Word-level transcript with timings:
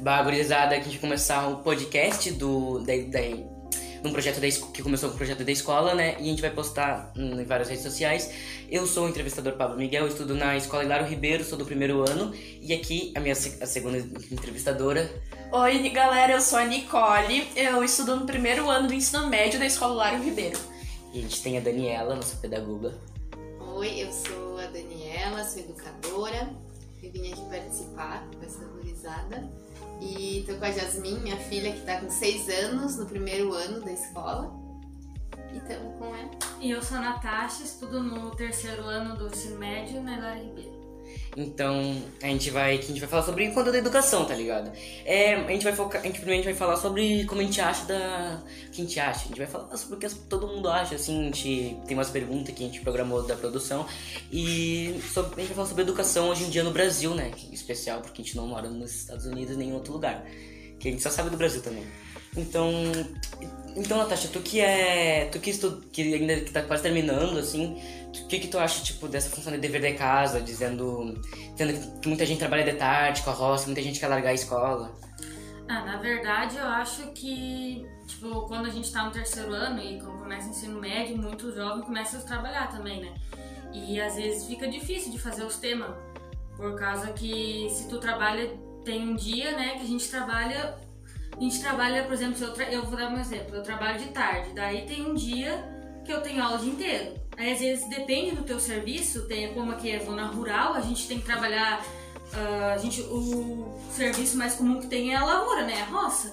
Bagurizada, 0.00 0.74
aqui 0.74 0.88
a 0.88 0.90
gente 0.90 0.98
começar 0.98 1.46
o 1.48 1.58
podcast 1.58 2.30
do, 2.32 2.80
da, 2.80 2.92
da, 3.06 3.20
num 4.02 4.10
projeto 4.10 4.40
da, 4.40 4.48
que 4.48 4.82
começou 4.82 5.10
com 5.10 5.14
o 5.14 5.18
projeto 5.18 5.44
da 5.44 5.52
escola, 5.52 5.94
né? 5.94 6.16
E 6.18 6.22
a 6.22 6.24
gente 6.24 6.40
vai 6.40 6.50
postar 6.50 7.12
em 7.14 7.44
várias 7.44 7.68
redes 7.68 7.84
sociais. 7.84 8.32
Eu 8.70 8.86
sou 8.86 9.06
o 9.06 9.08
entrevistador 9.08 9.52
Pablo 9.52 9.76
Miguel, 9.76 10.08
estudo 10.08 10.34
na 10.34 10.56
Escola 10.56 10.82
Hilário 10.82 11.06
Ribeiro, 11.06 11.44
sou 11.44 11.56
do 11.58 11.64
primeiro 11.64 12.00
ano. 12.00 12.34
E 12.60 12.72
aqui 12.72 13.12
a 13.14 13.20
minha 13.20 13.34
a 13.34 13.66
segunda 13.66 13.98
entrevistadora. 14.30 15.08
Oi, 15.52 15.88
galera, 15.90 16.32
eu 16.32 16.40
sou 16.40 16.58
a 16.58 16.64
Nicole, 16.64 17.46
eu 17.54 17.84
estudo 17.84 18.16
no 18.16 18.26
primeiro 18.26 18.70
ano 18.70 18.88
do 18.88 18.94
ensino 18.94 19.28
médio 19.28 19.60
da 19.60 19.66
Escola 19.66 19.92
Hilário 19.92 20.24
Ribeiro. 20.24 20.58
E 21.12 21.18
a 21.18 21.22
gente 21.22 21.42
tem 21.42 21.58
a 21.58 21.60
Daniela, 21.60 22.16
nossa 22.16 22.36
pedagoga. 22.38 22.94
Oi, 23.60 24.02
eu 24.02 24.10
sou 24.10 24.51
a 25.22 25.30
Daniela, 25.30 25.44
sou 25.44 25.60
educadora. 25.60 26.50
Eu 27.02 27.12
vim 27.12 27.32
aqui 27.32 27.44
participar 27.48 28.26
com 28.36 28.44
essa 28.44 28.64
gurizada. 28.64 29.48
E 30.00 30.44
tô 30.46 30.54
com 30.56 30.64
a 30.64 30.70
Jasmin, 30.70 31.20
minha 31.20 31.36
filha, 31.36 31.72
que 31.72 31.80
tá 31.82 32.00
com 32.00 32.10
6 32.10 32.48
anos, 32.48 32.96
no 32.96 33.06
primeiro 33.06 33.52
ano 33.52 33.80
da 33.80 33.92
escola. 33.92 34.52
E 35.54 35.60
tamo 35.60 35.92
com 35.92 36.06
ela. 36.14 36.30
E 36.60 36.70
eu 36.70 36.82
sou 36.82 36.98
a 36.98 37.00
Natasha, 37.00 37.62
estudo 37.62 38.02
no 38.02 38.30
terceiro 38.32 38.82
ano 38.84 39.16
do 39.16 39.28
ensino 39.28 39.58
médio 39.58 40.02
na 40.02 40.16
Hilário 40.16 40.44
Ribeiro. 40.44 40.82
Então, 41.34 41.96
a 42.22 42.26
gente 42.26 42.50
vai, 42.50 42.76
a 42.76 42.80
gente 42.82 43.00
vai 43.00 43.08
falar 43.08 43.22
sobre 43.22 43.48
conteúdo 43.48 43.72
da 43.72 43.78
educação, 43.78 44.26
tá 44.26 44.34
ligado? 44.34 44.70
É, 45.04 45.34
a 45.34 45.50
gente 45.50 45.64
vai 45.64 45.72
focar, 45.72 46.02
a 46.02 46.04
gente 46.04 46.20
primeiro 46.20 46.44
vai 46.44 46.52
falar 46.52 46.76
sobre 46.76 47.24
como 47.24 47.40
a 47.40 47.44
gente 47.44 47.58
acha 47.58 47.86
da, 47.86 48.42
o 48.66 48.70
que 48.70 48.82
a 48.82 48.84
gente 48.84 49.00
acha. 49.00 49.24
A 49.24 49.28
gente 49.28 49.38
vai 49.38 49.46
falar 49.46 49.74
sobre 49.78 49.96
o 49.96 49.98
que 49.98 50.14
todo 50.28 50.46
mundo 50.46 50.68
acha, 50.68 50.94
assim, 50.94 51.20
a 51.20 51.24
gente 51.24 51.78
tem 51.86 51.96
umas 51.96 52.10
perguntas 52.10 52.54
que 52.54 52.62
a 52.62 52.66
gente 52.66 52.80
programou 52.80 53.22
da 53.22 53.34
produção 53.34 53.86
e 54.30 55.00
sobre, 55.10 55.34
a 55.36 55.38
gente 55.40 55.48
vai 55.48 55.56
falar 55.56 55.68
sobre 55.68 55.82
educação 55.84 56.28
hoje 56.28 56.44
em 56.44 56.50
dia 56.50 56.62
no 56.62 56.70
Brasil, 56.70 57.14
né? 57.14 57.30
Em 57.50 57.54
especial 57.54 58.02
porque 58.02 58.20
a 58.20 58.24
gente 58.24 58.36
não 58.36 58.46
mora 58.46 58.68
nos 58.68 58.94
Estados 58.94 59.24
Unidos 59.24 59.56
nem 59.56 59.70
em 59.70 59.72
outro 59.72 59.94
lugar, 59.94 60.26
que 60.82 60.88
a 60.88 60.90
gente 60.90 61.02
só 61.02 61.10
sabe 61.10 61.30
do 61.30 61.36
Brasil 61.36 61.62
também. 61.62 61.86
Então, 62.36 62.72
então 63.76 63.98
Natasha, 63.98 64.28
tu 64.28 64.40
que 64.40 64.60
é, 64.60 65.26
tu 65.26 65.38
que 65.38 65.50
estuda, 65.50 65.80
que 65.92 66.14
ainda 66.14 66.40
que 66.40 66.50
tá 66.50 66.62
quase 66.62 66.82
terminando, 66.82 67.38
assim, 67.38 67.80
o 68.08 68.26
que 68.26 68.40
que 68.40 68.48
tu 68.48 68.58
acha, 68.58 68.82
tipo, 68.82 69.06
dessa 69.06 69.30
função 69.30 69.52
de 69.52 69.58
dever 69.58 69.80
de 69.80 69.92
casa, 69.94 70.40
dizendo, 70.40 71.20
dizendo 71.52 72.00
que 72.00 72.08
muita 72.08 72.26
gente 72.26 72.38
trabalha 72.38 72.64
de 72.64 72.76
tarde 72.76 73.22
com 73.22 73.30
a 73.30 73.32
roça, 73.32 73.66
muita 73.66 73.82
gente 73.82 74.00
quer 74.00 74.08
largar 74.08 74.30
a 74.30 74.34
escola? 74.34 74.92
Ah, 75.68 75.84
na 75.84 75.96
verdade, 75.98 76.56
eu 76.56 76.66
acho 76.66 77.12
que, 77.12 77.86
tipo, 78.06 78.42
quando 78.48 78.66
a 78.66 78.70
gente 78.70 78.90
tá 78.90 79.04
no 79.04 79.12
terceiro 79.12 79.52
ano 79.52 79.80
e 79.80 80.00
quando 80.00 80.18
começa 80.18 80.48
o 80.48 80.50
ensino 80.50 80.80
médio, 80.80 81.16
muitos 81.16 81.54
jovens 81.54 81.84
começam 81.84 82.20
a 82.20 82.22
trabalhar 82.24 82.68
também, 82.70 83.00
né? 83.00 83.14
E 83.72 84.00
às 84.00 84.16
vezes 84.16 84.46
fica 84.46 84.68
difícil 84.68 85.12
de 85.12 85.18
fazer 85.18 85.44
os 85.44 85.56
temas, 85.56 85.94
por 86.56 86.74
causa 86.76 87.12
que 87.12 87.68
se 87.70 87.88
tu 87.88 87.98
trabalha, 87.98 88.50
tem 88.84 89.08
um 89.08 89.14
dia, 89.14 89.52
né, 89.52 89.70
que 89.76 89.82
a 89.82 89.86
gente 89.86 90.08
trabalha 90.08 90.78
a 91.36 91.40
gente 91.40 91.60
trabalha, 91.60 92.04
por 92.04 92.12
exemplo, 92.12 92.44
eu, 92.44 92.54
eu, 92.66 92.84
vou 92.84 92.96
dar 92.96 93.08
um 93.08 93.18
exemplo, 93.18 93.56
eu 93.56 93.62
trabalho 93.62 93.98
de 93.98 94.10
tarde, 94.10 94.50
daí 94.54 94.86
tem 94.86 95.02
um 95.02 95.14
dia 95.14 95.64
que 96.04 96.12
eu 96.12 96.20
tenho 96.20 96.42
aula 96.42 96.56
o 96.56 96.60
dia 96.60 96.72
inteiro. 96.72 97.14
Aí 97.36 97.52
às 97.52 97.58
vezes 97.58 97.88
depende 97.88 98.36
do 98.36 98.44
teu 98.44 98.60
serviço, 98.60 99.26
tem 99.26 99.52
como 99.54 99.72
aqui 99.72 99.90
é 99.90 100.04
zona 100.04 100.26
rural, 100.26 100.74
a 100.74 100.80
gente 100.80 101.08
tem 101.08 101.18
que 101.18 101.24
trabalhar, 101.24 101.82
uh, 101.82 102.74
a 102.74 102.78
gente, 102.78 103.00
o 103.02 103.74
serviço 103.90 104.36
mais 104.36 104.54
comum 104.54 104.80
que 104.80 104.86
tem 104.86 105.14
é 105.14 105.16
a 105.16 105.24
lavoura, 105.24 105.64
né, 105.64 105.82
a 105.82 105.86
roça. 105.86 106.30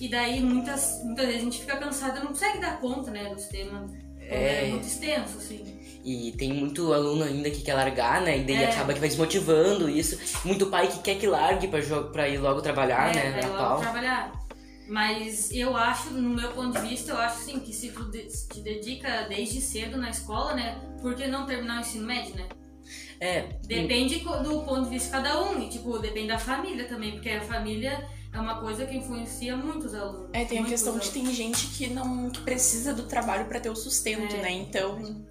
E 0.00 0.08
daí 0.08 0.40
muitas, 0.40 1.00
muitas 1.04 1.26
vezes 1.26 1.40
a 1.40 1.44
gente 1.44 1.60
fica 1.60 1.76
cansado 1.76 2.16
e 2.16 2.20
não 2.20 2.28
consegue 2.28 2.58
dar 2.58 2.80
conta, 2.80 3.10
né, 3.10 3.32
dos 3.32 3.44
temas. 3.44 3.92
É... 4.30 4.66
é 4.66 4.68
muito 4.70 4.86
extenso, 4.86 5.38
assim. 5.38 5.78
E 6.02 6.32
tem 6.32 6.52
muito 6.52 6.94
aluno 6.94 7.24
ainda 7.24 7.50
que 7.50 7.60
quer 7.60 7.74
largar, 7.74 8.22
né? 8.22 8.38
E 8.38 8.44
daí 8.44 8.56
é. 8.56 8.70
acaba 8.70 8.94
que 8.94 9.00
vai 9.00 9.08
desmotivando 9.08 9.88
isso. 9.88 10.18
Muito 10.46 10.66
pai 10.66 10.88
que 10.88 10.98
quer 11.00 11.16
que 11.16 11.26
largue 11.26 11.68
pra, 11.68 11.80
pra 12.04 12.28
ir 12.28 12.38
logo 12.38 12.62
trabalhar, 12.62 13.10
é, 13.10 13.14
né? 13.14 13.32
Pra 13.32 13.48
ir 13.48 13.52
logo 13.52 13.80
trabalhar. 13.80 14.32
Mas 14.88 15.52
eu 15.52 15.76
acho, 15.76 16.10
no 16.10 16.30
meu 16.30 16.50
ponto 16.52 16.80
de 16.80 16.88
vista, 16.88 17.12
eu 17.12 17.18
acho 17.18 17.40
assim 17.40 17.60
que 17.60 17.72
se 17.72 17.90
tu 17.90 18.10
te 18.10 18.60
dedica 18.60 19.26
desde 19.28 19.60
cedo 19.60 19.98
na 19.98 20.10
escola, 20.10 20.54
né? 20.54 20.80
Por 21.02 21.14
que 21.14 21.26
não 21.26 21.46
terminar 21.46 21.76
o 21.76 21.80
ensino 21.80 22.06
médio, 22.06 22.34
né? 22.34 22.48
É. 23.20 23.42
Depende 23.66 24.16
do 24.18 24.62
ponto 24.62 24.84
de 24.84 24.90
vista 24.90 25.06
de 25.06 25.22
cada 25.22 25.42
um. 25.44 25.62
E, 25.62 25.68
tipo, 25.68 25.98
depende 25.98 26.28
da 26.28 26.38
família 26.38 26.86
também, 26.86 27.12
porque 27.12 27.28
a 27.28 27.40
família 27.42 28.04
é 28.32 28.38
uma 28.38 28.60
coisa 28.60 28.86
que 28.86 28.96
influencia 28.96 29.56
muitos 29.56 29.94
alunos. 29.94 30.30
É, 30.32 30.44
tem 30.44 30.58
a 30.58 30.64
questão 30.64 30.92
alunos. 30.92 31.08
de 31.08 31.12
tem 31.12 31.34
gente 31.34 31.66
que 31.68 31.88
não 31.88 32.30
que 32.30 32.40
precisa 32.42 32.94
do 32.94 33.04
trabalho 33.04 33.46
para 33.46 33.58
ter 33.58 33.70
o 33.70 33.76
sustento, 33.76 34.34
é. 34.36 34.42
né? 34.42 34.52
Então. 34.52 35.28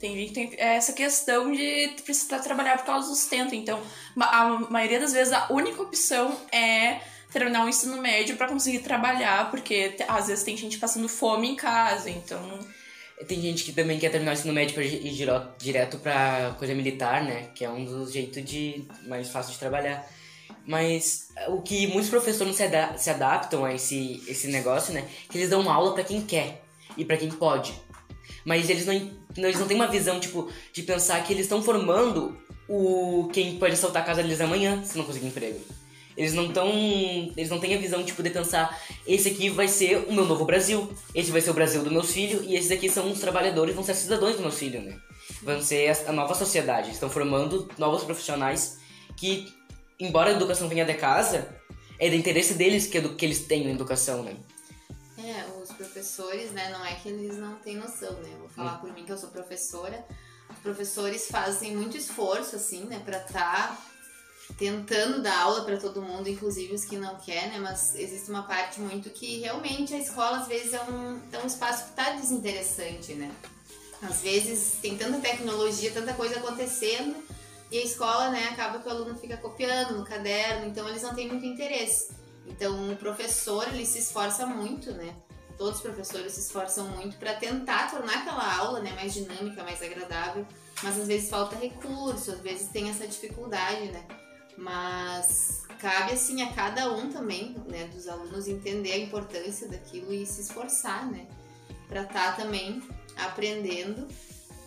Tem 0.00 0.14
gente 0.16 0.28
que 0.28 0.34
tem 0.34 0.54
essa 0.58 0.92
questão 0.92 1.50
de 1.50 1.94
precisar 2.04 2.40
trabalhar 2.40 2.76
por 2.76 2.84
causa 2.84 3.08
do 3.08 3.14
sustento. 3.14 3.54
Então, 3.54 3.80
a 4.20 4.48
maioria 4.68 5.00
das 5.00 5.12
vezes, 5.14 5.32
a 5.32 5.50
única 5.50 5.80
opção 5.80 6.38
é 6.52 7.00
terminar 7.32 7.64
o 7.64 7.68
ensino 7.68 7.96
médio 8.02 8.36
para 8.36 8.46
conseguir 8.46 8.80
trabalhar, 8.80 9.50
porque 9.50 9.96
às 10.06 10.26
vezes 10.26 10.44
tem 10.44 10.56
gente 10.56 10.78
passando 10.78 11.08
fome 11.08 11.48
em 11.48 11.56
casa, 11.56 12.10
então. 12.10 12.58
Tem 13.26 13.40
gente 13.40 13.64
que 13.64 13.72
também 13.72 13.98
quer 13.98 14.10
terminar 14.10 14.32
o 14.32 14.34
ensino 14.34 14.52
médio 14.52 14.74
para 14.74 14.84
ir 14.84 15.26
direto 15.58 15.98
para 15.98 16.54
coisa 16.58 16.74
militar, 16.74 17.24
né? 17.24 17.48
Que 17.54 17.64
é 17.64 17.70
um 17.70 17.84
dos 17.84 18.12
jeitos 18.12 18.44
de 18.44 18.84
mais 19.06 19.30
fácil 19.30 19.52
de 19.52 19.58
trabalhar. 19.58 20.06
Mas 20.66 21.28
o 21.48 21.60
que 21.60 21.86
muitos 21.86 22.08
professores 22.08 22.56
se, 22.56 22.62
ada 22.62 22.96
se 22.96 23.10
adaptam 23.10 23.64
a 23.64 23.74
esse, 23.74 24.22
esse 24.26 24.48
negócio, 24.48 24.94
né? 24.94 25.06
Que 25.28 25.38
eles 25.38 25.50
dão 25.50 25.70
aula 25.70 25.92
para 25.92 26.04
quem 26.04 26.22
quer 26.22 26.62
e 26.96 27.04
para 27.04 27.16
quem 27.16 27.30
pode. 27.30 27.74
Mas 28.44 28.70
eles 28.70 28.86
não, 28.86 28.94
eles 29.36 29.58
não 29.58 29.66
têm 29.66 29.76
uma 29.76 29.86
visão, 29.88 30.18
tipo, 30.20 30.48
de 30.72 30.82
pensar 30.82 31.22
que 31.22 31.32
eles 31.32 31.44
estão 31.44 31.62
formando 31.62 32.36
o 32.68 33.28
quem 33.32 33.58
pode 33.58 33.76
soltar 33.76 34.02
a 34.02 34.04
casa 34.04 34.22
deles 34.22 34.40
amanhã 34.40 34.82
se 34.84 34.96
não 34.96 35.04
conseguir 35.04 35.26
emprego. 35.26 35.60
Eles 36.16 36.32
não 36.32 36.52
tão. 36.52 36.70
Eles 37.36 37.50
não 37.50 37.58
têm 37.58 37.74
a 37.74 37.78
visão, 37.78 38.04
tipo, 38.04 38.22
de 38.22 38.30
pensar, 38.30 38.80
esse 39.06 39.28
aqui 39.28 39.50
vai 39.50 39.66
ser 39.66 40.06
o 40.08 40.12
meu 40.12 40.24
novo 40.24 40.44
Brasil, 40.44 40.88
esse 41.14 41.30
vai 41.30 41.40
ser 41.40 41.50
o 41.50 41.54
Brasil 41.54 41.82
dos 41.82 41.92
meus 41.92 42.12
filhos, 42.12 42.46
e 42.46 42.54
esses 42.54 42.70
aqui 42.70 42.88
são 42.88 43.10
os 43.10 43.18
trabalhadores, 43.18 43.74
vão 43.74 43.82
ser 43.82 43.94
cidadãos 43.94 44.32
dos 44.32 44.40
meus 44.40 44.58
filhos, 44.58 44.84
né? 44.84 44.96
Vão 45.42 45.60
ser 45.60 45.90
a 46.06 46.12
nova 46.12 46.34
sociedade. 46.34 46.90
Estão 46.90 47.10
formando 47.10 47.68
novos 47.78 48.04
profissionais 48.04 48.78
que, 49.16 49.52
embora 49.98 50.30
a 50.30 50.32
educação 50.34 50.68
venha 50.68 50.84
de 50.84 50.94
casa, 50.94 51.48
é 51.98 52.08
do 52.08 52.16
interesse 52.16 52.54
deles 52.54 52.86
que, 52.86 52.98
é 52.98 53.08
que 53.08 53.24
eles 53.24 53.46
tenham 53.46 53.70
educação, 53.70 54.22
né? 54.22 54.36
É, 55.18 55.44
os 55.62 55.70
professores, 55.72 56.52
né, 56.52 56.70
não 56.70 56.84
é 56.84 56.94
que 56.96 57.08
eles 57.08 57.36
não 57.38 57.54
têm 57.56 57.76
noção, 57.76 58.12
né? 58.14 58.30
vou 58.38 58.48
falar 58.48 58.74
hum. 58.74 58.80
por 58.80 58.92
mim 58.92 59.04
que 59.04 59.12
eu 59.12 59.18
sou 59.18 59.30
professora. 59.30 60.04
Os 60.50 60.58
professores 60.58 61.28
fazem 61.28 61.74
muito 61.74 61.96
esforço, 61.96 62.56
assim, 62.56 62.84
né, 62.84 63.00
pra 63.04 63.18
estar. 63.18 63.68
Tá 63.68 63.94
tentando 64.58 65.22
dar 65.22 65.38
aula 65.40 65.64
para 65.64 65.78
todo 65.78 66.02
mundo, 66.02 66.28
inclusive 66.28 66.74
os 66.74 66.84
que 66.84 66.96
não 66.96 67.16
querem, 67.16 67.50
né? 67.50 67.58
Mas 67.58 67.94
existe 67.94 68.30
uma 68.30 68.42
parte 68.42 68.80
muito 68.80 69.10
que 69.10 69.40
realmente 69.40 69.94
a 69.94 69.98
escola 69.98 70.38
às 70.38 70.46
vezes 70.46 70.74
é 70.74 70.82
um, 70.82 71.20
é 71.32 71.38
um 71.38 71.46
espaço 71.46 71.84
que 71.84 71.90
está 71.90 72.10
desinteressante, 72.10 73.14
né? 73.14 73.30
Às 74.02 74.20
vezes 74.20 74.76
tem 74.82 74.96
tanta 74.96 75.18
tecnologia, 75.18 75.90
tanta 75.90 76.12
coisa 76.12 76.36
acontecendo 76.36 77.16
e 77.70 77.78
a 77.78 77.82
escola, 77.82 78.30
né, 78.30 78.48
acaba 78.48 78.78
que 78.78 78.88
o 78.88 78.90
aluno 78.90 79.16
fica 79.16 79.36
copiando 79.36 79.96
no 79.96 80.04
caderno, 80.04 80.66
então 80.66 80.88
eles 80.88 81.02
não 81.02 81.14
têm 81.14 81.28
muito 81.28 81.44
interesse. 81.44 82.12
Então 82.46 82.92
o 82.92 82.96
professor, 82.96 83.66
ele 83.68 83.86
se 83.86 83.98
esforça 83.98 84.46
muito, 84.46 84.92
né? 84.92 85.16
Todos 85.56 85.76
os 85.76 85.82
professores 85.82 86.32
se 86.32 86.40
esforçam 86.40 86.86
muito 86.88 87.16
para 87.16 87.34
tentar 87.34 87.90
tornar 87.90 88.18
aquela 88.18 88.56
aula, 88.56 88.80
né, 88.80 88.92
mais 88.92 89.14
dinâmica, 89.14 89.62
mais 89.62 89.82
agradável, 89.82 90.46
mas 90.82 90.98
às 90.98 91.06
vezes 91.06 91.30
falta 91.30 91.56
recurso, 91.56 92.32
às 92.32 92.40
vezes 92.40 92.68
tem 92.68 92.90
essa 92.90 93.06
dificuldade, 93.06 93.86
né? 93.86 94.04
Mas 94.56 95.62
cabe 95.78 96.12
assim 96.12 96.42
a 96.42 96.52
cada 96.52 96.92
um 96.92 97.10
também, 97.10 97.56
né, 97.68 97.86
dos 97.86 98.08
alunos 98.08 98.48
entender 98.48 98.92
a 98.92 98.98
importância 98.98 99.68
daquilo 99.68 100.12
e 100.12 100.26
se 100.26 100.42
esforçar, 100.42 101.10
né, 101.10 101.26
para 101.88 102.02
estar 102.02 102.36
tá 102.36 102.42
também 102.42 102.82
aprendendo 103.16 104.08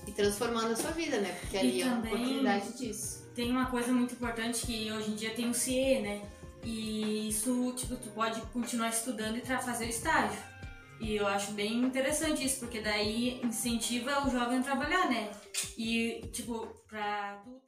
e 0.07 0.11
transformando 0.11 0.71
a 0.71 0.75
sua 0.75 0.91
vida, 0.91 1.19
né? 1.19 1.37
Porque 1.41 1.57
ali 1.57 1.81
é 1.81 1.85
uma 1.85 1.99
oportunidade 1.99 2.77
disso. 2.77 3.29
Tem 3.35 3.51
uma 3.51 3.67
coisa 3.67 3.91
muito 3.91 4.13
importante 4.13 4.65
que 4.65 4.91
hoje 4.91 5.11
em 5.11 5.15
dia 5.15 5.31
tem 5.31 5.49
o 5.49 5.53
CIE, 5.53 5.99
né? 5.99 6.21
E 6.63 7.29
isso, 7.29 7.73
tipo, 7.75 7.95
tu 7.95 8.09
pode 8.09 8.41
continuar 8.53 8.89
estudando 8.89 9.37
e 9.37 9.41
fazer 9.41 9.85
o 9.85 9.89
estágio. 9.89 10.39
E 10.99 11.15
eu 11.15 11.27
acho 11.27 11.51
bem 11.51 11.83
interessante 11.83 12.43
isso, 12.43 12.59
porque 12.59 12.81
daí 12.81 13.39
incentiva 13.43 14.25
o 14.25 14.31
jovem 14.31 14.59
a 14.59 14.63
trabalhar, 14.63 15.09
né? 15.09 15.29
E, 15.77 16.27
tipo, 16.33 16.67
pra 16.87 17.39
tu 17.43 17.66